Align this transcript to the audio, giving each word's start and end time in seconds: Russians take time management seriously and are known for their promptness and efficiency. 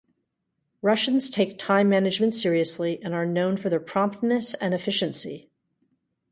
Russians 0.81 1.29
take 1.29 1.59
time 1.59 1.87
management 1.87 2.33
seriously 2.33 2.99
and 3.03 3.13
are 3.13 3.23
known 3.27 3.55
for 3.55 3.69
their 3.69 3.79
promptness 3.79 4.55
and 4.55 4.73
efficiency. 4.73 5.51